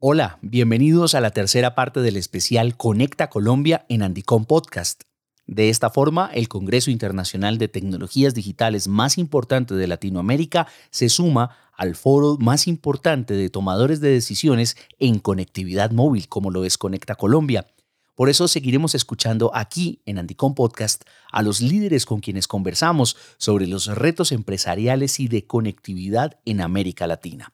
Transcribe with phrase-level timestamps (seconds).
[0.00, 5.02] Hola, bienvenidos a la tercera parte del especial Conecta Colombia en Andicom Podcast.
[5.48, 11.56] De esta forma, el Congreso Internacional de Tecnologías Digitales más importante de Latinoamérica se suma
[11.76, 17.16] al foro más importante de tomadores de decisiones en conectividad móvil, como lo es Conecta
[17.16, 17.66] Colombia.
[18.14, 21.02] Por eso seguiremos escuchando aquí en Andicom Podcast
[21.32, 27.08] a los líderes con quienes conversamos sobre los retos empresariales y de conectividad en América
[27.08, 27.52] Latina.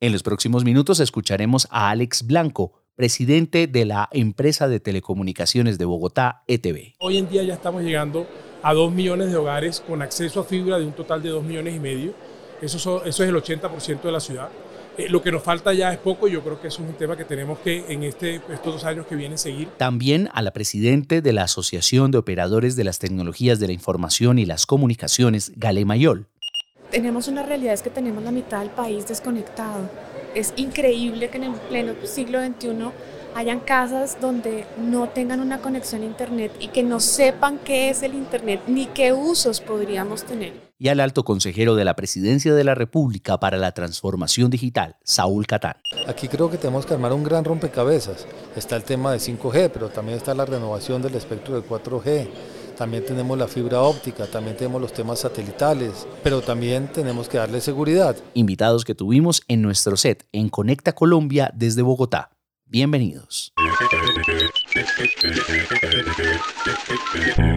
[0.00, 5.86] En los próximos minutos escucharemos a Alex Blanco, presidente de la empresa de telecomunicaciones de
[5.86, 6.94] Bogotá, ETV.
[7.00, 8.24] Hoy en día ya estamos llegando
[8.62, 11.74] a 2 millones de hogares con acceso a fibra de un total de 2 millones
[11.74, 12.14] y medio.
[12.62, 14.50] Eso, eso es el 80% de la ciudad.
[14.96, 17.16] Eh, lo que nos falta ya es poco y yo creo que es un tema
[17.16, 19.66] que tenemos que en este, estos dos años que vienen seguir.
[19.78, 24.38] También a la presidente de la Asociación de Operadores de las Tecnologías de la Información
[24.38, 26.28] y las Comunicaciones, Gale Mayol
[26.90, 29.88] tenemos una realidad es que tenemos la mitad del país desconectado.
[30.34, 32.90] Es increíble que en el pleno siglo XXI
[33.34, 38.02] hayan casas donde no tengan una conexión a Internet y que no sepan qué es
[38.02, 40.68] el Internet ni qué usos podríamos tener.
[40.80, 45.46] Y al alto consejero de la Presidencia de la República para la Transformación Digital, Saúl
[45.46, 45.76] Catán.
[46.06, 48.26] Aquí creo que tenemos que armar un gran rompecabezas.
[48.54, 52.28] Está el tema de 5G, pero también está la renovación del espectro de 4G
[52.78, 57.60] también tenemos la fibra óptica, también tenemos los temas satelitales, pero también tenemos que darle
[57.60, 58.16] seguridad.
[58.34, 62.30] Invitados que tuvimos en nuestro set en Conecta Colombia desde Bogotá.
[62.66, 63.52] Bienvenidos.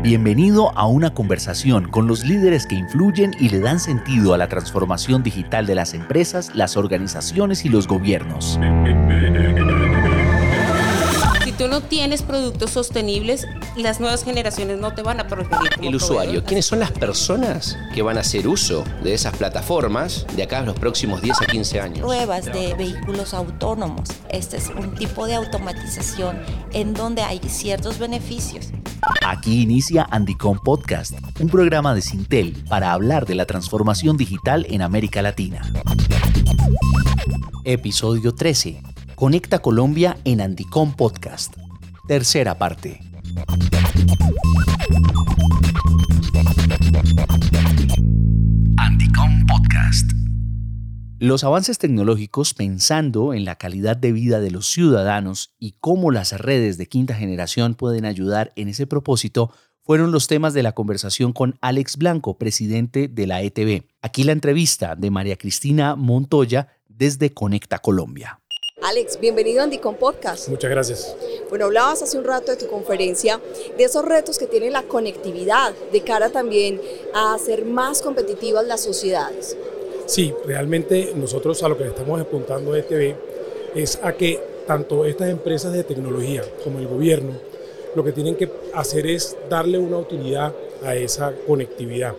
[0.01, 4.47] Bienvenido a una conversación con los líderes que influyen y le dan sentido a la
[4.47, 8.57] transformación digital de las empresas, las organizaciones y los gobiernos
[11.61, 15.69] tú no tienes productos sostenibles, las nuevas generaciones no te van a preferir.
[15.79, 20.41] el usuario, ¿quiénes son las personas que van a hacer uso de esas plataformas de
[20.41, 21.99] acá a los próximos 10 a 15 años?
[21.99, 24.09] Pruebas de vehículos autónomos.
[24.29, 26.41] Este es un tipo de automatización
[26.73, 28.69] en donde hay ciertos beneficios.
[29.23, 34.81] Aquí inicia Andicom Podcast, un programa de Sintel para hablar de la transformación digital en
[34.81, 35.61] América Latina.
[37.65, 38.81] Episodio 13
[39.21, 41.55] Conecta Colombia en Andicom Podcast.
[42.07, 43.01] Tercera parte.
[48.77, 50.11] Andicom Podcast.
[51.19, 56.31] Los avances tecnológicos pensando en la calidad de vida de los ciudadanos y cómo las
[56.41, 59.53] redes de quinta generación pueden ayudar en ese propósito
[59.83, 63.83] fueron los temas de la conversación con Alex Blanco, presidente de la ETV.
[64.01, 68.40] Aquí la entrevista de María Cristina Montoya desde Conecta Colombia.
[68.91, 70.49] Alex, bienvenido a Andicom Podcast.
[70.49, 71.15] Muchas gracias.
[71.47, 73.39] Bueno, hablabas hace un rato de tu conferencia,
[73.77, 76.81] de esos retos que tiene la conectividad, de cara también
[77.13, 79.55] a hacer más competitivas las sociedades.
[80.07, 83.15] Sí, realmente nosotros a lo que estamos apuntando a ETV
[83.75, 87.31] es a que tanto estas empresas de tecnología como el gobierno
[87.95, 90.53] lo que tienen que hacer es darle una utilidad
[90.83, 92.13] a esa conectividad.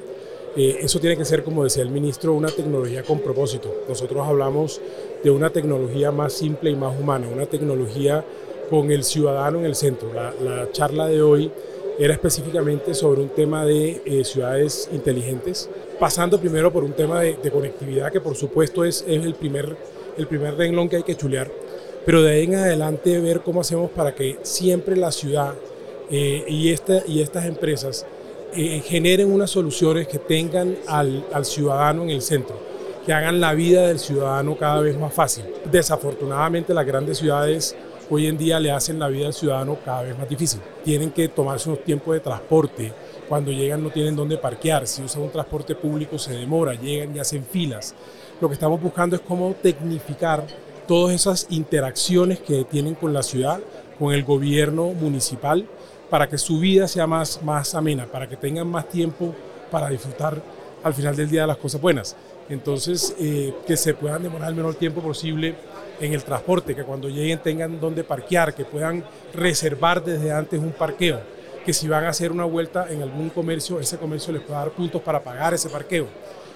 [0.54, 3.84] Eh, eso tiene que ser, como decía el ministro, una tecnología con propósito.
[3.88, 4.80] Nosotros hablamos
[5.22, 8.24] de una tecnología más simple y más humana, una tecnología
[8.68, 10.10] con el ciudadano en el centro.
[10.12, 11.50] La, charla de hoy
[11.98, 15.68] era específicamente sobre un tema de eh, ciudades inteligentes,
[16.00, 19.76] pasando primero por un tema de, conectividad que por supuesto es, el, primer,
[20.16, 21.50] el primer renglón que hay que chulear,
[22.04, 25.54] pero de ahí en adelante ver cómo hacemos para que siempre la ciudad
[26.10, 28.06] eh, y, esta, y estas empresas
[28.54, 32.71] eh, generen unas soluciones que tengan al ciudadano en el centro
[33.04, 35.44] que hagan la vida del ciudadano cada vez más fácil.
[35.70, 37.76] Desafortunadamente las grandes ciudades
[38.10, 40.60] hoy en día le hacen la vida al ciudadano cada vez más difícil.
[40.84, 42.92] Tienen que tomarse unos tiempos de transporte,
[43.28, 47.18] cuando llegan no tienen dónde parquear, si usan un transporte público se demora, llegan y
[47.18, 47.94] hacen filas.
[48.40, 50.46] Lo que estamos buscando es cómo tecnificar
[50.86, 53.60] todas esas interacciones que tienen con la ciudad,
[53.98, 55.66] con el gobierno municipal,
[56.10, 59.34] para que su vida sea más, más amena, para que tengan más tiempo
[59.70, 60.42] para disfrutar
[60.82, 62.16] al final del día de las cosas buenas.
[62.48, 65.54] Entonces, eh, que se puedan demorar el menor tiempo posible
[66.00, 70.72] en el transporte, que cuando lleguen tengan dónde parquear, que puedan reservar desde antes un
[70.72, 71.20] parqueo,
[71.64, 74.70] que si van a hacer una vuelta en algún comercio, ese comercio les pueda dar
[74.70, 76.06] puntos para pagar ese parqueo.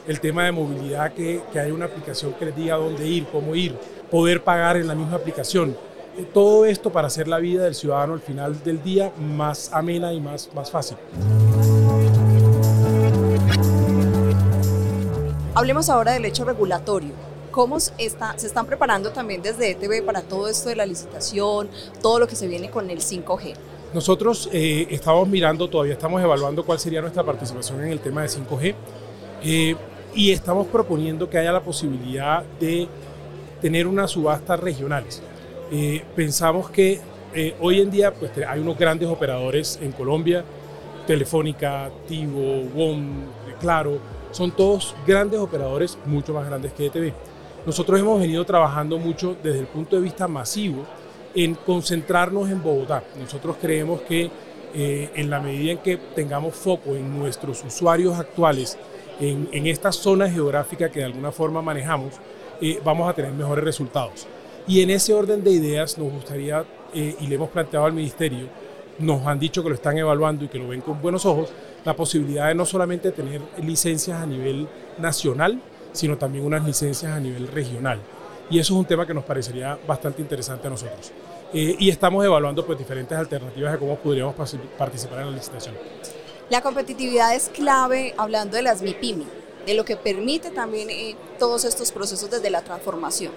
[0.06, 3.55] El tema de movilidad, que, que hay una aplicación que les diga dónde ir, cómo
[3.55, 3.75] ir,
[4.10, 5.76] poder pagar en la misma aplicación.
[6.16, 10.12] Eh, todo esto para hacer la vida del ciudadano al final del día más amena
[10.12, 10.96] y más, más fácil.
[15.56, 17.12] Hablemos ahora del hecho regulatorio.
[17.50, 21.70] ¿Cómo se están preparando también desde ETV para todo esto de la licitación,
[22.03, 23.55] todo lo que se viene con el 5G?
[23.94, 28.29] Nosotros eh, estamos mirando, todavía estamos evaluando cuál sería nuestra participación en el tema de
[28.29, 28.75] 5G
[29.44, 29.76] eh,
[30.14, 32.87] y estamos proponiendo que haya la posibilidad de
[33.62, 35.23] tener unas subastas regionales.
[35.73, 37.00] Eh, pensamos que
[37.62, 40.44] hoy en día pues, hay unos grandes operadores en Colombia,
[41.06, 43.25] Telefónica, Tigo, WOM,
[43.58, 43.99] Claro,
[44.36, 47.14] son todos grandes operadores, mucho más grandes que ETV.
[47.64, 50.84] Nosotros hemos venido trabajando mucho desde el punto de vista masivo
[51.34, 53.02] en concentrarnos en Bogotá.
[53.18, 54.30] Nosotros creemos que
[54.74, 58.76] eh, en la medida en que tengamos foco en nuestros usuarios actuales,
[59.18, 62.14] en, en esta zona geográfica que de alguna forma manejamos,
[62.60, 64.26] eh, vamos a tener mejores resultados.
[64.68, 66.62] Y en ese orden de ideas nos gustaría,
[66.92, 68.48] eh, y le hemos planteado al Ministerio,
[68.98, 71.50] nos han dicho que lo están evaluando y que lo ven con buenos ojos,
[71.86, 74.68] la posibilidad de no solamente tener licencias a nivel
[74.98, 75.62] nacional,
[75.92, 78.00] sino también unas licencias a nivel regional.
[78.50, 81.12] Y eso es un tema que nos parecería bastante interesante a nosotros.
[81.54, 84.34] Eh, y estamos evaluando pues, diferentes alternativas de cómo podríamos
[84.76, 85.76] participar en la licitación.
[86.50, 89.26] La competitividad es clave hablando de las MIPIMI,
[89.64, 93.32] de lo que permite también eh, todos estos procesos desde la transformación.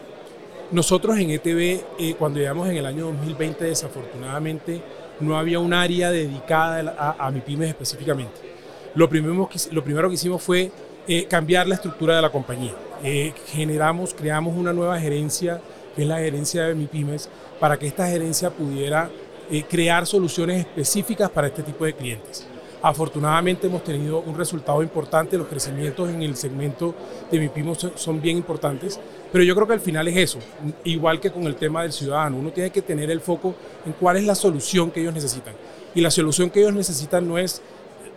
[0.71, 4.81] Nosotros en ETV, eh, cuando llegamos en el año 2020, desafortunadamente
[5.19, 8.49] no había un área dedicada a, a MIPIMES específicamente.
[8.95, 10.71] Lo primero, lo primero que hicimos fue
[11.07, 12.73] eh, cambiar la estructura de la compañía.
[13.03, 15.61] Eh, generamos, creamos una nueva gerencia,
[15.95, 17.29] que es la gerencia de MIPIMES,
[17.59, 19.09] para que esta gerencia pudiera
[19.49, 22.45] eh, crear soluciones específicas para este tipo de clientes.
[22.81, 26.95] Afortunadamente hemos tenido un resultado importante, los crecimientos en el segmento
[27.29, 28.97] de MIPIMES son bien importantes,
[29.33, 30.39] pero yo creo que al final es eso,
[30.85, 33.53] igual que con el tema del ciudadano, uno tiene que tener el foco
[33.85, 35.53] en cuál es la solución que ellos necesitan.
[35.93, 37.61] Y la solución que ellos necesitan no es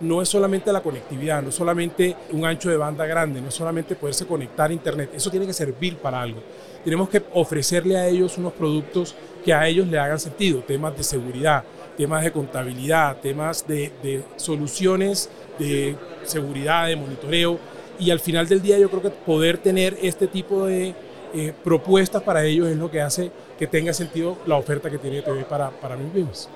[0.00, 3.54] no es solamente la conectividad, no es solamente un ancho de banda grande, no es
[3.54, 6.40] solamente poderse conectar a Internet, eso tiene que servir para algo.
[6.84, 11.04] Tenemos que ofrecerle a ellos unos productos que a ellos le hagan sentido, temas de
[11.04, 11.62] seguridad,
[11.96, 15.28] temas de contabilidad, temas de, soluciones
[15.58, 17.58] de seguridad, de monitoreo,
[17.98, 20.94] y al final del día yo creo que poder tener este tipo de
[21.34, 25.22] eh, propuestas para ellos es lo que hace que tenga sentido la oferta que tiene
[25.22, 26.48] TV para, para mis mismos.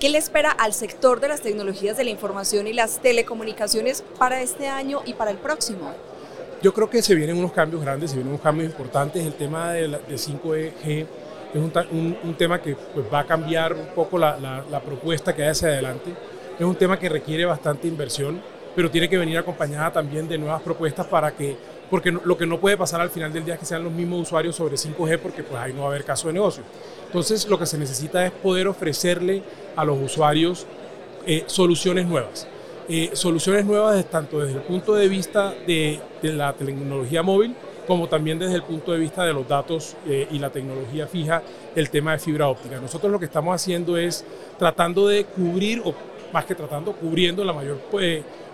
[0.00, 4.40] ¿Qué le espera al sector de las tecnologías de la información y las telecomunicaciones para
[4.40, 5.92] este año y para el próximo?
[6.62, 9.24] Yo creo que se vienen unos cambios grandes, se vienen unos cambios importantes.
[9.24, 11.06] El tema de, 5G
[11.54, 15.48] es un, tema que pues, va a cambiar un poco la, la propuesta que hay
[15.48, 16.10] hacia adelante.
[16.58, 18.40] Es un tema que requiere bastante inversión,
[18.76, 21.56] pero tiene que venir acompañada también de nuevas propuestas para que
[21.90, 24.22] porque lo que no puede pasar al final del día es que sean los mismos
[24.22, 26.62] usuarios sobre 5G porque pues ahí no va a haber caso de negocio.
[27.06, 29.42] Entonces lo que se necesita es poder ofrecerle
[29.74, 30.66] a los usuarios
[31.26, 32.46] eh, soluciones nuevas.
[32.88, 37.54] Eh, soluciones nuevas tanto desde el punto de vista de, la tecnología móvil
[37.90, 41.42] como también desde el punto de vista de los datos eh, y la tecnología fija,
[41.74, 42.78] el tema de fibra óptica.
[42.78, 44.24] Nosotros lo que estamos haciendo es
[44.60, 45.92] tratando de cubrir, o
[46.32, 47.80] más que tratando, cubriendo la mayor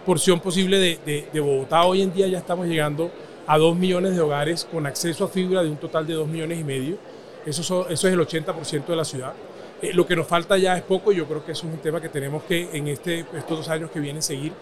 [0.07, 1.85] porción posible de, de Bogotá.
[1.85, 3.11] Hoy en día ya estamos llegando
[3.47, 6.59] a 2 millones de hogares con acceso a fibra de un total de 2 millones
[6.59, 6.97] y medio.
[7.45, 7.61] Eso,
[7.91, 9.35] eso es el 80% de la ciudad.
[9.83, 12.01] Eh, lo que nos falta ya es poco, yo creo que eso es un tema
[12.01, 14.55] que tenemos que en este, estos dos años que vienen seguir.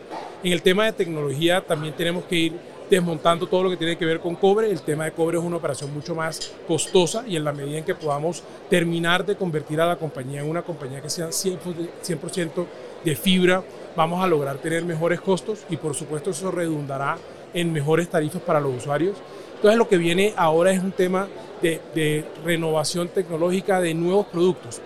[0.43, 4.05] En el tema de tecnología también tenemos que ir desmontando todo lo que tiene que
[4.05, 4.71] ver con cobre.
[4.71, 7.85] El tema de cobre es una operación mucho más costosa y en la medida en
[7.85, 12.67] que podamos terminar de convertir a la compañía en una compañía que sea 100%,
[13.05, 13.63] de fibra,
[13.95, 17.19] vamos a lograr tener mejores costos y por supuesto eso redundará
[17.53, 19.19] en mejores tarifas para los usuarios.
[19.57, 21.29] Entonces lo que viene ahora es un tema
[21.61, 24.81] de, renovación tecnológica de nuevos productos.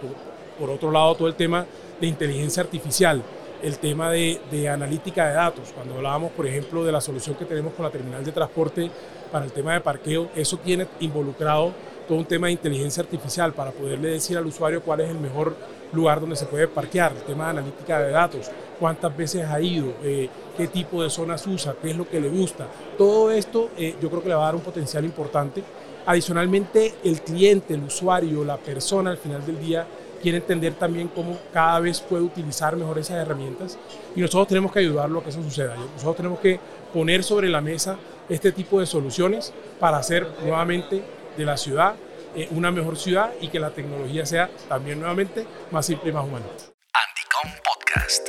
[0.58, 1.64] Por, otro lado, todo el tema
[2.00, 3.22] de inteligencia artificial,
[3.62, 5.72] el tema de, de, analítica de datos.
[5.74, 8.90] Cuando hablábamos, por ejemplo, de la solución que tenemos con la terminal de transporte
[9.30, 11.72] para el tema de parqueo, eso tiene involucrado
[12.08, 15.54] todo un tema de inteligencia artificial para poderle decir al usuario cuál es el mejor
[15.92, 18.50] lugar donde se puede parquear, el tema de analítica de datos,
[18.80, 22.28] cuántas veces ha ido, eh, qué tipo de zonas usa, qué es lo que le
[22.30, 22.66] gusta.
[22.96, 25.62] Todo esto eh, yo creo que le va a dar un potencial importante.
[26.06, 29.86] Adicionalmente, el cliente, el usuario, la persona al final del día
[30.22, 33.78] quiere entender también cómo cada vez puede utilizar mejor esas herramientas
[34.14, 35.76] y nosotros tenemos que ayudarlo a que eso suceda.
[35.76, 36.60] Nosotros tenemos que
[36.92, 37.96] poner sobre la mesa
[38.28, 41.02] este tipo de soluciones para hacer nuevamente
[41.36, 41.94] de la ciudad
[42.34, 46.24] eh, una mejor ciudad y que la tecnología sea también nuevamente más simple y más
[46.24, 46.44] humana.
[46.92, 48.28] Anticom Podcast.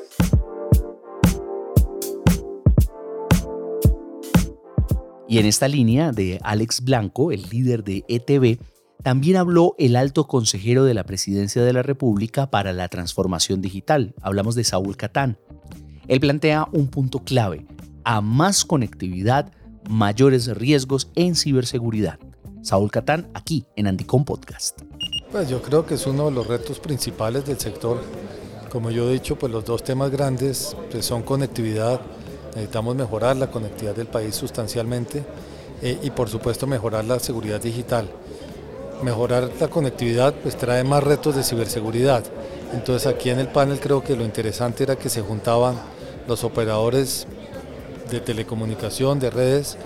[5.27, 8.57] Y en esta línea de Alex Blanco, el líder de ETV,
[9.09, 14.13] también habló el alto consejero de la Presidencia de la República para la Transformación Digital.
[14.21, 15.39] Hablamos de Saúl Catán.
[16.07, 17.65] Él plantea un punto clave.
[18.03, 19.51] A más conectividad,
[19.89, 22.19] mayores riesgos en ciberseguridad.
[22.61, 24.83] Saúl Catán, aquí en Andicom Podcast.
[25.31, 28.03] Pues yo creo que es uno de los retos principales del sector.
[28.71, 31.99] Como yo he dicho, pues los dos temas grandes pues son conectividad,
[32.49, 35.23] necesitamos mejorar la conectividad del país sustancialmente
[35.81, 38.07] eh, y por supuesto mejorar la seguridad digital.
[39.01, 42.23] Mejorar la conectividad pues trae más retos de ciberseguridad.
[42.73, 45.75] Entonces aquí en el panel creo que lo interesante era que se juntaban
[46.27, 47.27] los operadores
[48.11, 49.77] de telecomunicación, de redes,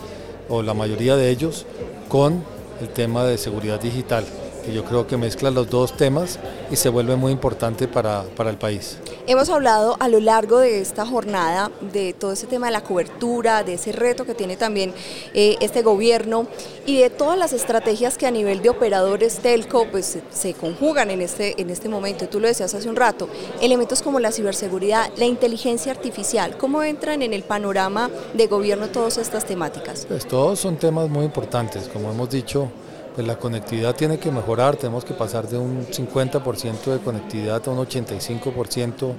[0.49, 1.65] o la mayoría de ellos,
[2.09, 2.43] con
[2.81, 4.25] el tema de seguridad digital
[4.63, 6.39] que yo creo que mezcla los dos temas
[6.71, 8.97] y se vuelve muy importante para, para, el país.
[9.25, 13.63] Hemos hablado a lo largo de esta jornada de todo ese tema de la cobertura,
[13.63, 14.93] de ese reto que tiene también
[15.33, 16.45] eh, este gobierno
[16.85, 21.21] y de todas las estrategias que a nivel de operadores telco pues, se, conjugan en
[21.21, 22.27] este, en este momento.
[22.27, 23.29] Tú lo decías hace un rato,
[23.61, 29.17] elementos como la ciberseguridad, la inteligencia artificial, ¿cómo entran en el panorama de gobierno todas
[29.17, 30.05] estas temáticas?
[30.05, 32.69] Pues todos son temas muy importantes, como hemos dicho
[33.13, 37.71] pues la conectividad tiene que mejorar, tenemos que pasar de un 50% de conectividad a
[37.71, 39.13] un 85%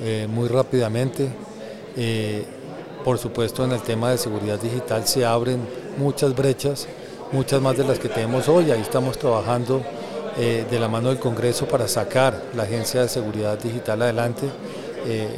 [0.00, 1.28] eh, muy rápidamente.
[1.96, 2.44] Eh,
[3.04, 5.60] por supuesto en el tema de seguridad digital se abren
[5.98, 6.88] muchas brechas,
[7.32, 9.82] muchas más de las que tenemos hoy, ahí estamos trabajando
[10.38, 14.48] eh, de la mano del Congreso para sacar la Agencia de Seguridad Digital adelante.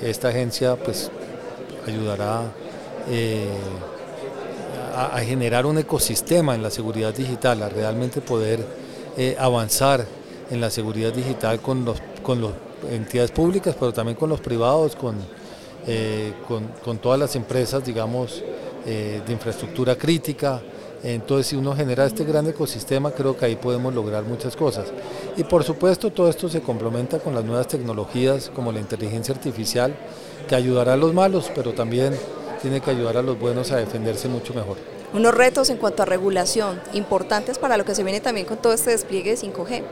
[0.02, 1.10] esta agencia pues
[1.88, 2.42] ayudará
[4.96, 8.64] a, generar un ecosistema en la seguridad digital, a realmente poder
[9.16, 10.06] eh, avanzar
[10.50, 12.52] en la seguridad digital con los con las
[12.90, 15.14] entidades públicas, pero también con los privados, con,
[15.86, 16.32] eh,
[16.84, 18.42] con, todas las empresas, digamos,
[18.84, 20.60] eh, de infraestructura crítica.
[21.04, 24.86] Entonces, si uno genera este gran ecosistema, creo que ahí podemos lograr muchas cosas.
[25.36, 29.94] Y por supuesto, todo esto se complementa con las nuevas tecnologías como la inteligencia artificial,
[30.48, 32.12] que ayudará a los malos, pero también
[32.62, 34.76] tiene que ayudar a los buenos a defenderse mucho mejor.
[35.12, 38.72] Unos retos en cuanto a regulación importantes para lo que se viene también con todo
[38.72, 39.82] este despliegue de 5G.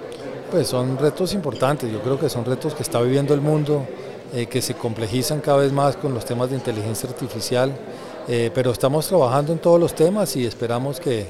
[0.50, 3.86] Pues son retos importantes, yo creo que son retos que está viviendo el mundo,
[4.34, 7.72] eh, que se complejizan cada vez más con los temas de inteligencia artificial,
[8.28, 11.28] eh, pero estamos trabajando en todos los temas y esperamos que,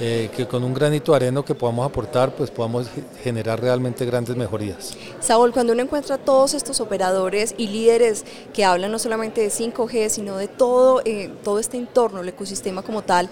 [0.00, 2.88] eh, que con un granito de que podamos aportar, pues podamos
[3.22, 4.94] generar realmente grandes mejorías.
[5.20, 10.08] Saúl, cuando uno encuentra todos estos operadores y líderes que hablan no solamente de 5G,
[10.08, 13.28] sino de todo, eh, todo este entorno, el ecosistema como tal,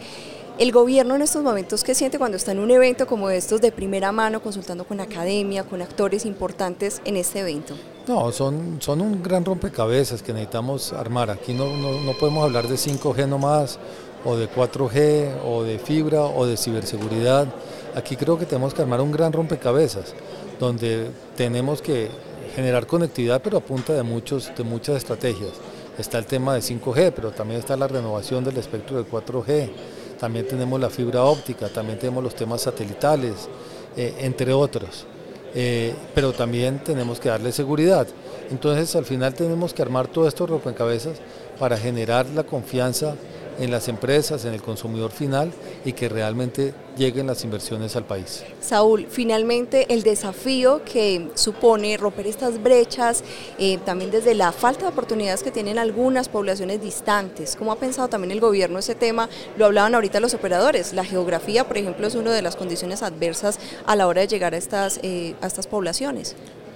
[0.59, 3.73] el gobierno en estos momentos, ¿qué siente cuando está en un evento como estos de
[3.73, 7.75] primera mano, consultando con academia, con actores importantes en este evento?
[8.09, 11.30] No, son, son un gran rompecabezas que necesitamos armar.
[11.30, 13.78] Aquí no, no, no podemos hablar de 5G nomás
[14.25, 17.47] o de 4G o de fibra o de ciberseguridad.
[17.94, 20.14] Aquí creo que tenemos que armar un gran rompecabezas
[20.59, 22.09] donde tenemos que
[22.54, 25.52] generar conectividad pero a punta de, muchos, de muchas estrategias.
[25.99, 29.71] Está el tema de 5G, pero también está la renovación del espectro de 4G,
[30.18, 33.49] también tenemos la fibra óptica, también tenemos los temas satelitales,
[33.97, 35.06] eh, entre otros.
[35.54, 38.06] Eh, pero también tenemos que darle seguridad.
[38.50, 41.18] Entonces al final tenemos que armar todo esto rompecabezas
[41.59, 43.14] para generar la confianza
[43.62, 45.52] en las empresas, en el consumidor final
[45.85, 48.42] y que realmente lleguen las inversiones al país.
[48.61, 53.23] Saúl, finalmente el desafío que supone romper estas brechas,
[53.59, 58.09] eh, también desde la falta de oportunidades que tienen algunas poblaciones distantes, ¿cómo ha pensado
[58.09, 59.28] también el gobierno ese tema?
[59.57, 63.61] Lo hablaban ahorita los operadores, la geografía, por ejemplo, es una de las condiciones adversas
[63.87, 66.35] a la hora de llegar a estas, eh, a estas poblaciones.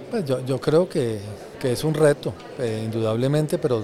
[0.09, 1.19] Pues yo, yo creo que,
[1.59, 3.83] que es un reto, eh, indudablemente, pero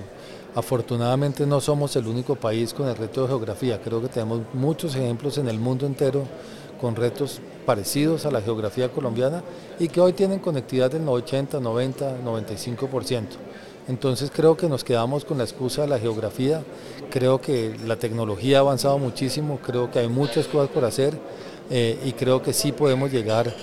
[0.55, 4.95] Afortunadamente no somos el único país con el reto de geografía, creo que tenemos muchos
[4.95, 6.25] ejemplos en el mundo entero
[6.79, 9.41] con retos parecidos a la geografía colombiana
[9.79, 13.23] y que hoy tienen conectividad del 80, 90, 95%.
[13.87, 16.63] Entonces creo que nos quedamos con la excusa de la geografía,
[17.09, 21.17] creo que la tecnología ha avanzado muchísimo, creo que hay muchas cosas por hacer
[21.71, 23.53] eh, y creo que sí podemos llegar,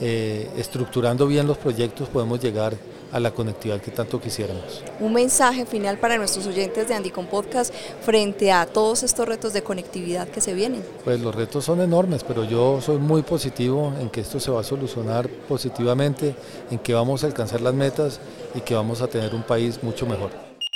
[0.00, 2.74] eh, estructurando bien los proyectos, podemos llegar
[3.12, 4.82] a la conectividad que tanto quisiéramos.
[5.00, 7.74] Un mensaje final para nuestros oyentes de Andicom Podcast
[8.04, 10.84] frente a todos estos retos de conectividad que se vienen.
[11.04, 14.60] Pues los retos son enormes, pero yo soy muy positivo en que esto se va
[14.60, 16.34] a solucionar positivamente,
[16.70, 18.20] en que vamos a alcanzar las metas
[18.54, 20.30] y que vamos a tener un país mucho mejor.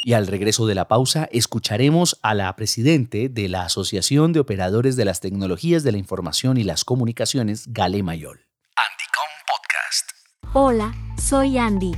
[0.07, 4.97] Y al regreso de la pausa escucharemos a la presidente de la Asociación de Operadores
[4.97, 8.47] de las Tecnologías de la Información y las Comunicaciones, Gale Mayol.
[8.76, 10.53] Andicom Podcast.
[10.53, 11.93] Hola, soy Andy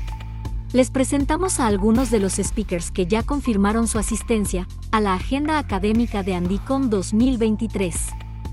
[0.72, 5.58] les presentamos a algunos de los speakers que ya confirmaron su asistencia a la agenda
[5.58, 7.94] académica de Andicom 2023.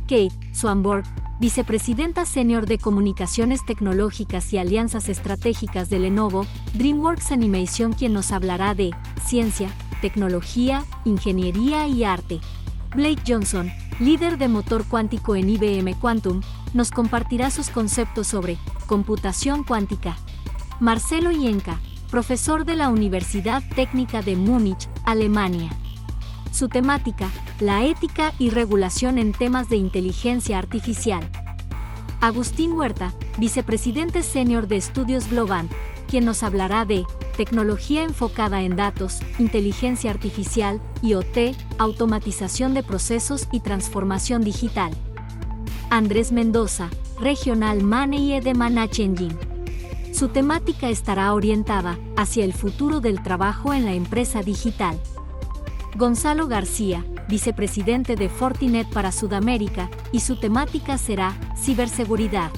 [0.04, 1.06] Kate Swanborg,
[1.40, 8.76] vicepresidenta senior de Comunicaciones Tecnológicas y Alianzas Estratégicas de Lenovo, DreamWorks Animation, quien nos hablará
[8.76, 8.92] de
[9.26, 9.70] ciencia,
[10.02, 12.40] tecnología, ingeniería y arte.
[12.96, 16.42] Blake Johnson, líder de motor cuántico en IBM Quantum,
[16.74, 20.16] nos compartirá sus conceptos sobre computación cuántica.
[20.80, 21.80] Marcelo Yenka,
[22.14, 25.72] profesor de la Universidad Técnica de Múnich, Alemania.
[26.52, 27.28] Su temática,
[27.60, 31.28] la ética y regulación en temas de inteligencia artificial.
[32.22, 35.68] Agustín Huerta, vicepresidente senior de Estudios Global,
[36.08, 37.04] quien nos hablará de
[37.36, 44.94] tecnología enfocada en datos, inteligencia artificial, IoT, automatización de procesos y transformación digital.
[45.90, 49.53] Andrés Mendoza, Regional Manager de Managing.
[50.14, 55.00] Su temática estará orientada hacia el futuro del trabajo en la empresa digital.
[55.98, 62.52] Gonzalo García, vicepresidente de Fortinet para Sudamérica, y su temática será ciberseguridad.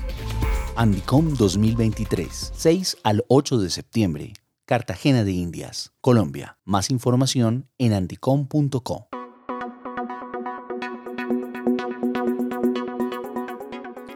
[0.75, 4.33] Andicom 2023, 6 al 8 de septiembre.
[4.65, 6.57] Cartagena de Indias, Colombia.
[6.65, 9.07] Más información en andicom.co.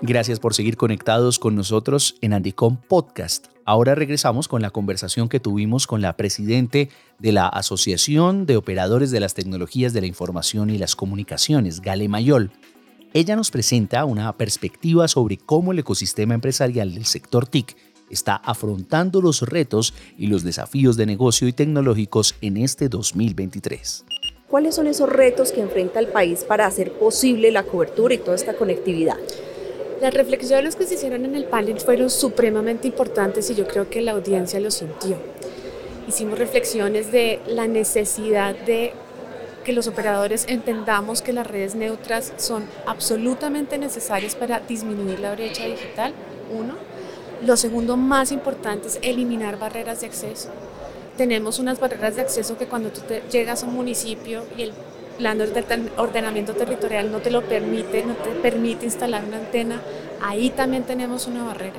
[0.02, 3.48] Gracias por seguir conectados con nosotros en Andicom Podcast.
[3.66, 6.90] Ahora regresamos con la conversación que tuvimos con la presidente
[7.20, 12.08] de la Asociación de Operadores de las Tecnologías de la Información y las Comunicaciones, Gale
[12.08, 12.50] Mayol.
[13.14, 17.76] Ella nos presenta una perspectiva sobre cómo el ecosistema empresarial del sector TIC
[18.10, 24.06] está afrontando los retos y los desafíos de negocio y tecnológicos en este 2023.
[24.48, 28.36] ¿Cuáles son esos retos que enfrenta el país para hacer posible la cobertura y toda
[28.36, 29.18] esta conectividad?
[30.02, 34.02] Las reflexiones que se hicieron en el panel fueron supremamente importantes y yo creo que
[34.02, 35.18] la audiencia lo sintió.
[36.08, 38.94] Hicimos reflexiones de la necesidad de
[39.66, 45.66] que los operadores entendamos que las redes neutras son absolutamente necesarias para disminuir la brecha
[45.66, 46.14] digital,
[46.58, 46.76] uno.
[47.46, 50.48] Lo segundo más importante es eliminar barreras de acceso.
[51.18, 54.74] Tenemos unas barreras de acceso que cuando tú llegas a un municipio y el
[55.20, 59.82] plan de ordenamiento territorial no te lo permite, no te permite instalar una antena,
[60.22, 61.76] ahí también tenemos una barrera.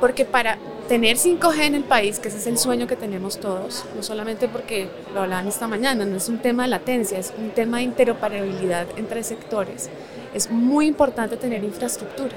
[0.00, 3.86] Porque para tener 5G en el país, que ese es el sueño que tenemos todos,
[3.94, 7.50] no solamente porque lo hablaban esta mañana, no es un tema de latencia, es un
[7.50, 9.88] tema de interoperabilidad entre sectores,
[10.34, 12.34] es muy importante tener infraestructura.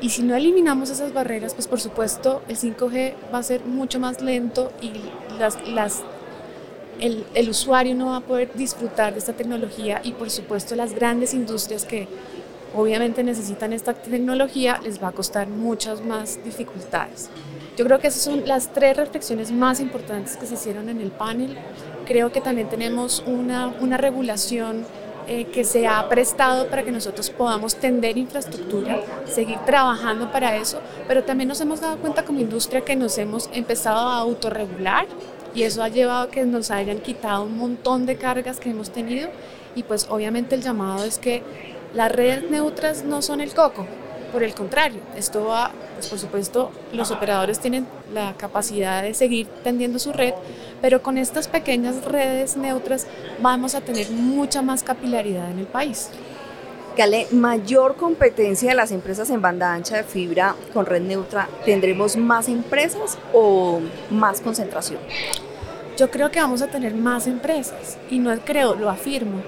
[0.00, 3.98] Y si no eliminamos esas barreras, pues por supuesto el 5G va a ser mucho
[3.98, 4.92] más lento y
[5.38, 6.02] las, las
[7.00, 10.94] el, el, usuario no va a poder disfrutar de esta tecnología y por supuesto las
[10.94, 12.08] grandes industrias que
[12.74, 17.30] obviamente necesitan esta tecnología les va a costar muchas más dificultades.
[17.76, 21.10] Yo creo que esas son las tres reflexiones más importantes que se hicieron en el
[21.10, 21.56] panel.
[22.06, 24.86] Creo que también tenemos una, una regulación
[25.28, 30.80] eh, que se ha prestado para que nosotros podamos tender infraestructura, seguir trabajando para eso,
[31.08, 35.06] pero también nos hemos dado cuenta como industria que nos hemos empezado a autorregular
[35.56, 38.90] y eso ha llevado a que nos hayan quitado un montón de cargas que hemos
[38.90, 39.30] tenido.
[39.74, 41.42] Y pues obviamente el llamado es que
[41.94, 43.86] las redes neutras no son el coco,
[44.32, 49.46] por el contrario, esto va, pues por supuesto, los operadores tienen la capacidad de seguir
[49.64, 50.34] tendiendo su red,
[50.82, 53.06] pero con estas pequeñas redes neutras
[53.40, 56.10] vamos a tener mucha más capilaridad en el país.
[56.96, 62.16] Gale, mayor competencia de las empresas en banda ancha de fibra con red neutra, ¿tendremos
[62.16, 65.00] más empresas o más concentración?
[65.98, 69.42] Yo creo que vamos a tener más empresas y no creo, lo afirmo.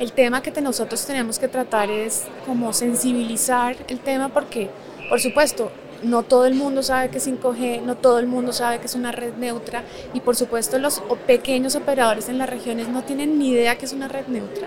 [0.00, 4.68] El tema que nosotros tenemos que tratar es como sensibilizar el tema porque,
[5.08, 5.70] por supuesto,
[6.02, 8.96] no todo el mundo sabe que es 5G, no todo el mundo sabe que es
[8.96, 13.50] una red neutra y por supuesto los pequeños operadores en las regiones no tienen ni
[13.50, 14.66] idea que es una red neutra.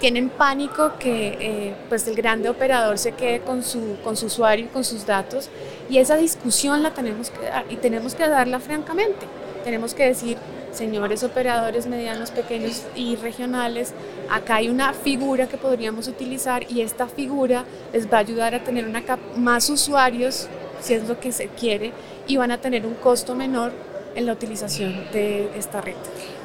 [0.00, 4.66] Tienen pánico que eh, pues el grande operador se quede con su, con su usuario
[4.66, 5.50] y con sus datos
[5.90, 9.26] y esa discusión la tenemos que dar y tenemos que darla francamente.
[9.64, 10.38] Tenemos que decir,
[10.72, 13.92] señores operadores medianos, pequeños y regionales,
[14.30, 18.62] acá hay una figura que podríamos utilizar y esta figura les va a ayudar a
[18.62, 19.02] tener una
[19.36, 20.48] más usuarios,
[20.80, 21.92] si es lo que se quiere,
[22.28, 23.72] y van a tener un costo menor
[24.14, 25.94] en la utilización de esta red.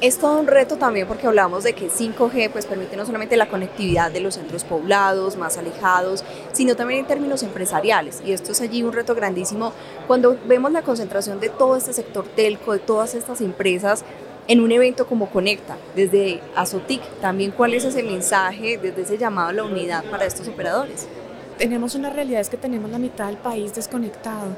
[0.00, 3.48] Es todo un reto también porque hablamos de que 5G pues permite no solamente la
[3.48, 8.22] conectividad de los centros poblados, más alejados, sino también en términos empresariales.
[8.24, 9.72] Y esto es allí un reto grandísimo
[10.06, 14.04] cuando vemos la concentración de todo este sector telco, de todas estas empresas
[14.46, 19.48] en un evento como Conecta, desde Azotic, también cuál es ese mensaje, desde ese llamado
[19.48, 21.08] a la unidad para estos operadores.
[21.56, 24.56] Tenemos una realidad es que tenemos la mitad del país desconectado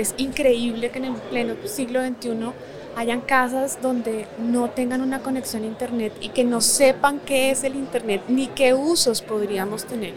[0.00, 2.52] es increíble que en el pleno siglo XXI
[2.96, 7.64] hayan casas donde no tengan una conexión a Internet y que no sepan qué es
[7.64, 10.14] el Internet ni qué usos podríamos tener.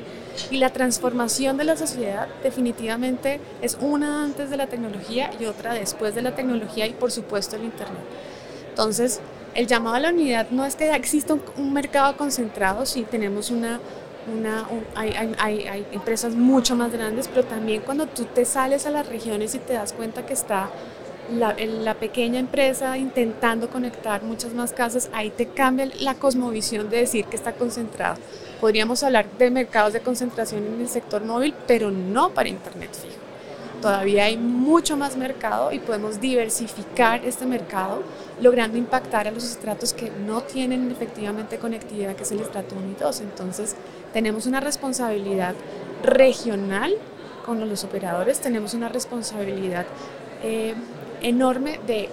[0.50, 5.74] Y la transformación de la sociedad definitivamente es una antes de la tecnología y otra
[5.74, 8.02] después de la tecnología y por supuesto el Internet.
[8.70, 9.20] Entonces,
[9.54, 13.80] el llamado a la unidad no es que exista un, mercado concentrado, sí tenemos una
[14.28, 18.92] una, hay, hay, hay, empresas mucho más grandes, pero también cuando tú te sales a
[18.92, 20.70] las regiones y te das cuenta que está
[21.32, 26.98] la, la, pequeña empresa intentando conectar muchas más casas, ahí te cambia la cosmovisión de
[26.98, 28.18] decir que está concentrado.
[28.60, 33.22] Podríamos hablar de mercados de concentración en el sector móvil, pero no para Internet fijo.
[33.82, 38.04] Todavía hay mucho más mercado y podemos diversificar este mercado,
[38.40, 42.92] logrando impactar a los estratos que no tienen efectivamente conectividad, que es el estrato 1
[42.92, 43.22] y 2.
[43.22, 43.76] Entonces,
[44.14, 45.56] tenemos una responsabilidad
[46.04, 46.96] regional
[47.46, 49.86] con los operadores, tenemos una responsabilidad
[50.44, 50.74] eh,
[51.22, 52.10] enorme de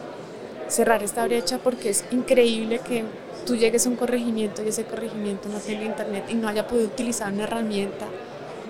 [0.69, 3.05] cerrar esta brecha porque es increíble que
[3.47, 6.87] tú llegues a un corregimiento y ese corregimiento no tenga internet y no haya podido
[6.87, 8.07] utilizar una herramienta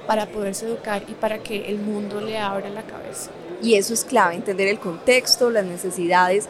[0.07, 3.31] para poderse educar y para que el mundo le abra la cabeza.
[3.61, 6.49] Y eso es clave, entender el contexto, las necesidades.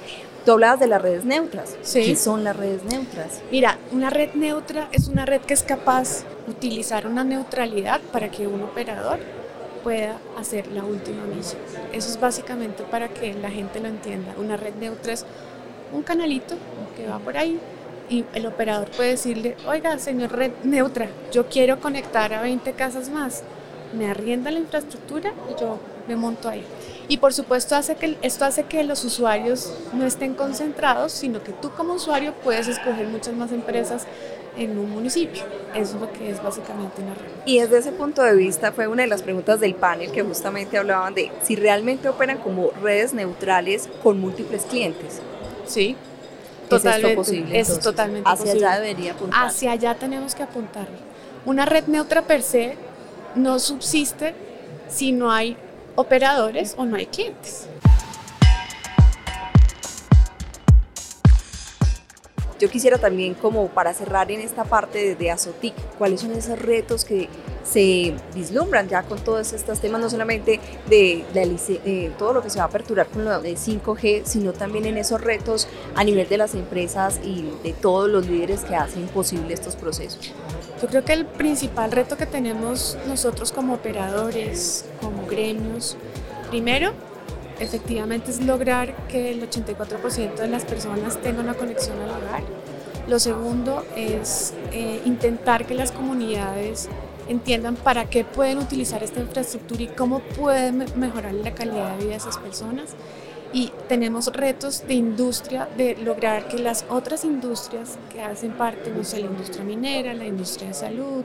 [0.48, 1.76] Tú hablabas de las redes neutras.
[1.82, 2.04] Sí.
[2.06, 3.42] ¿Qué son las redes neutras?
[3.50, 8.30] Mira, una red neutra es una red que es capaz de utilizar una neutralidad para
[8.30, 9.18] que un operador
[9.84, 11.60] pueda hacer la última misión.
[11.92, 14.32] Eso es básicamente para que la gente lo entienda.
[14.38, 15.26] Una red neutra es
[15.92, 16.54] un canalito
[16.96, 17.60] que va por ahí
[18.08, 23.10] y el operador puede decirle, oiga, señor red neutra, yo quiero conectar a 20 casas
[23.10, 23.42] más,
[23.92, 26.64] me arrienda la infraestructura y yo me monto ahí.
[27.08, 31.52] Y por supuesto hace que, esto hace que los usuarios no estén concentrados, sino que
[31.52, 34.06] tú como usuario puedes escoger muchas más empresas
[34.58, 35.42] en un municipio.
[35.74, 37.30] Eso es lo que es básicamente una red.
[37.46, 40.76] Y desde ese punto de vista fue una de las preguntas del panel que justamente
[40.76, 45.20] hablaban de si realmente operan como redes neutrales con múltiples clientes.
[45.66, 45.96] Sí,
[46.68, 47.60] totalmente, ¿Es posible?
[47.60, 49.46] Es totalmente hacia allá debería apuntar.
[49.46, 50.88] Hacia allá tenemos que apuntar.
[51.46, 52.76] Una red neutra per se
[53.34, 54.34] no subsiste
[54.88, 55.56] si no hay
[55.98, 57.68] operadores o no hay clientes.
[62.58, 66.58] Yo quisiera también, como para cerrar en esta parte de, de Azotic, cuáles son esos
[66.58, 67.28] retos que
[67.68, 72.58] se vislumbran ya con todos estos temas, no solamente de, de, todo lo que se
[72.58, 76.38] va a aperturar con lo de 5G, sino también en esos retos a nivel de
[76.38, 80.32] las empresas y de todos los líderes que hacen posible estos procesos.
[80.80, 85.96] Yo creo que el principal reto que tenemos nosotros como operadores, como gremios,
[86.50, 86.92] primero,
[87.60, 92.42] efectivamente es lograr que el 84% de las personas tengan una conexión al hogar.
[93.08, 96.88] Lo segundo es eh, intentar que las comunidades
[97.28, 102.10] entiendan para qué pueden utilizar esta infraestructura y cómo pueden mejorar la calidad de vida
[102.10, 102.94] de esas personas.
[103.52, 109.04] Y tenemos retos de industria, de lograr que las otras industrias que hacen parte, no
[109.04, 111.24] sé, la industria minera, la industria de salud,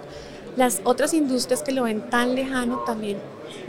[0.56, 3.18] las otras industrias que lo ven tan lejano también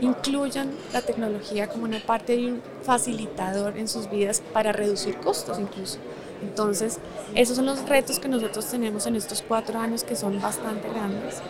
[0.01, 5.59] incluyan la tecnología como una parte de un facilitador en sus vidas para reducir costos
[5.59, 5.99] incluso.
[6.41, 6.99] Entonces,
[7.33, 11.41] esos son los retos que nosotros tenemos en estos cuatro años que son bastante grandes.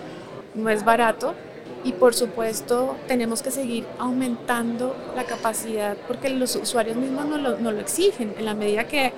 [0.54, 1.34] No es barato
[1.84, 7.58] y por supuesto tenemos que seguir aumentando la capacidad porque los usuarios mismos no lo,
[7.58, 9.14] no lo exigen en la medida que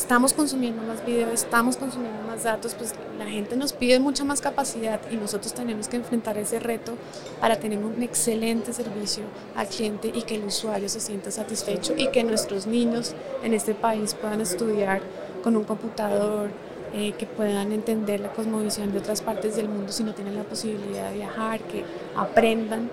[0.00, 4.40] estamos consumiendo más videos, estamos consumiendo más datos, pues la gente nos pide mucha más
[4.40, 6.94] capacidad y nosotros tenemos que enfrentar ese reto
[7.38, 12.08] para tener un excelente servicio al cliente y que el usuario se sienta satisfecho y
[12.08, 15.02] que nuestros niños en este país puedan estudiar
[15.44, 16.50] con un computador,
[16.94, 20.44] eh, que puedan entender la cosmovisión de otras partes del mundo si no tienen la
[20.44, 21.84] posibilidad de viajar, que
[22.16, 22.90] aprendan.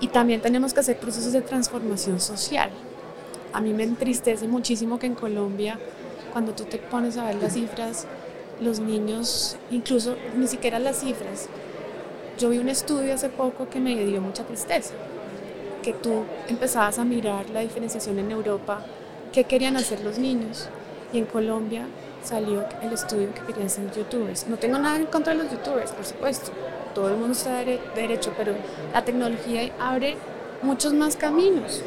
[0.00, 2.70] Y también tenemos que hacer procesos de transformación social.
[3.52, 5.78] A mí me entristece muchísimo que en Colombia
[6.32, 8.06] cuando tú te pones a ver las cifras,
[8.60, 11.48] los niños, incluso ni siquiera las cifras.
[12.38, 14.94] Yo vi un estudio hace poco que me dio mucha tristeza,
[15.82, 18.82] que tú empezabas a mirar la diferenciación en Europa,
[19.32, 20.68] qué querían hacer los niños,
[21.12, 21.86] y en Colombia
[22.22, 24.46] salió el estudio que querían ser youtubers.
[24.48, 26.52] No tengo nada en contra de los youtubers, por supuesto,
[26.94, 28.54] todo el mundo está de derecho, pero
[28.92, 30.16] la tecnología abre
[30.62, 31.82] muchos más caminos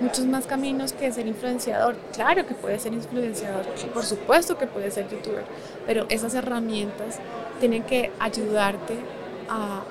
[0.00, 1.96] muchos más caminos que ser influenciador.
[2.12, 5.44] Claro que puede ser influenciador, por supuesto que puede ser youtuber,
[5.86, 7.18] pero esas herramientas
[7.60, 8.94] tienen que ayudarte
[9.48, 9.82] a,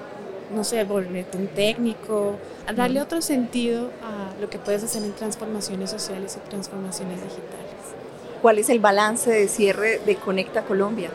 [0.54, 2.36] no sé, volverte un técnico,
[2.68, 7.70] a darle otro sentido a lo que puedes hacer en transformaciones sociales y transformaciones digitales.
[8.42, 11.10] ¿Cuál es el balance de cierre de Conecta Colombia?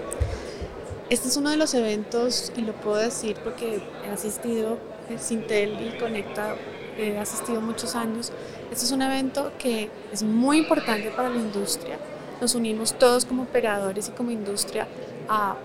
[1.10, 4.78] Este es uno de los eventos, y lo puedo decir porque he asistido,
[5.18, 6.54] Sintel y Conecta
[6.98, 8.32] he asistido muchos años.
[8.70, 11.98] Este es un evento que es muy importante para la industria.
[12.40, 14.86] Nos unimos todos como operadores y como industria
[15.28, 15.56] a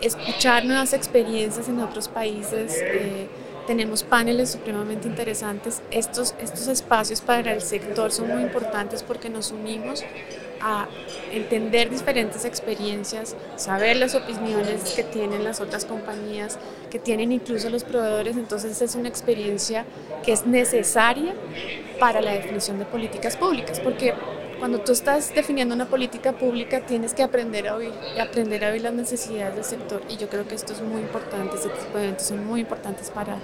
[0.00, 2.76] escuchar nuevas experiencias en otros países.
[2.80, 3.28] Eh,
[3.66, 5.82] tenemos paneles supremamente interesantes.
[5.90, 10.04] Estos, estos espacios para el sector son muy importantes porque nos unimos
[10.60, 10.88] a
[11.32, 16.58] entender diferentes experiencias, saber las opiniones que tienen las otras compañías,
[16.90, 18.36] que tienen incluso los proveedores.
[18.36, 19.86] Entonces es una experiencia
[20.24, 21.34] que es necesaria
[21.98, 24.14] para la definición de políticas públicas, porque
[24.58, 28.70] cuando tú estás definiendo una política pública tienes que aprender a oír y aprender a
[28.70, 31.96] oír las necesidades del sector y yo creo que esto es muy importante, este tipo
[31.96, 33.38] de eventos son muy importantes para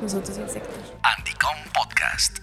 [0.00, 0.72] nosotros y el sector.
[1.18, 2.38] Anticom Podcast.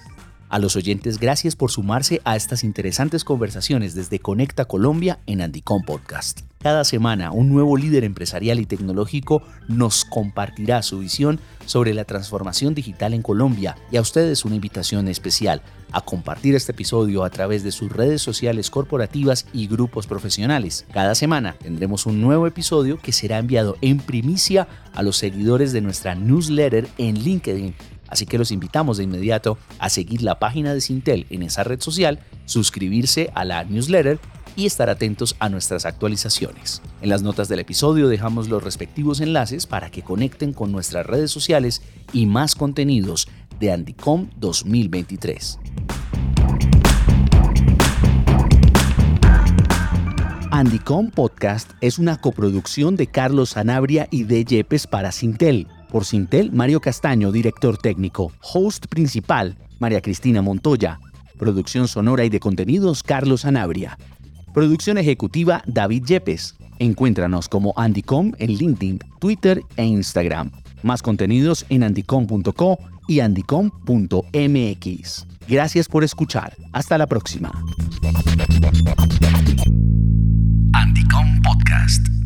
[0.49, 5.83] A los oyentes, gracias por sumarse a estas interesantes conversaciones desde Conecta Colombia en Andicom
[5.83, 6.48] Podcast.
[6.61, 12.75] Cada semana, un nuevo líder empresarial y tecnológico nos compartirá su visión sobre la transformación
[12.75, 15.61] digital en Colombia y a ustedes una invitación especial
[15.93, 20.85] a compartir este episodio a través de sus redes sociales corporativas y grupos profesionales.
[20.91, 25.79] Cada semana tendremos un nuevo episodio que será enviado en primicia a los seguidores de
[25.79, 27.73] nuestra newsletter en LinkedIn
[28.09, 31.79] Así que los invitamos de inmediato a seguir la página de Sintel en esa red
[31.79, 34.19] social, suscribirse a la newsletter
[34.59, 36.81] y estar atentos a nuestras actualizaciones.
[37.01, 41.31] En las notas del episodio dejamos los respectivos enlaces para que conecten con nuestras redes
[41.31, 45.59] sociales y más contenidos de Andicom 2023.
[50.51, 56.51] Andicom Podcast es una coproducción de Carlos Sanabria y de Yepes para Sintel por Sintel,
[56.51, 58.33] Mario Castaño, director técnico.
[58.41, 60.99] Host principal, María Cristina Montoya.
[61.37, 63.97] Producción sonora y de contenidos, Carlos Anabria.
[64.59, 66.57] Producción ejecutiva David Yepes.
[66.79, 70.51] Encuéntranos como Andycom en LinkedIn, Twitter e Instagram.
[70.83, 74.27] Más contenidos en andycom.co y andycom.mx.
[75.47, 76.57] Gracias por escuchar.
[76.73, 77.53] Hasta la próxima.
[80.73, 82.18] Andycom Podcast.